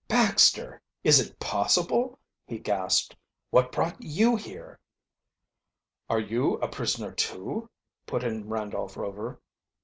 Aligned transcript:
"Baxter! 0.07 0.81
Is 1.03 1.19
it 1.19 1.39
possible!" 1.39 2.17
he 2.47 2.57
gasped. 2.57 3.15
"What 3.51 3.71
brought 3.71 4.01
you 4.01 4.35
here?" 4.35 4.79
"Are 6.09 6.19
you 6.19 6.55
a 6.55 6.67
prisoner, 6.67 7.11
too?" 7.11 7.69
put 8.07 8.23
in 8.23 8.49
Randolph 8.49 8.97
Rover. 8.97 9.39